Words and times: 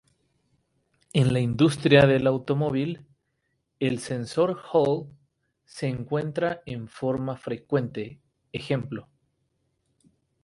En 1.13 1.31
la 1.31 1.39
industria 1.41 2.07
del 2.07 2.25
automóvil 2.25 3.05
el 3.79 3.99
sensor 3.99 4.59
Hall 4.73 5.15
se 5.63 5.93
utiliza 5.93 6.59
de 6.65 6.87
forma 6.87 7.37
frecuente, 7.37 8.19
ej. 8.51 8.79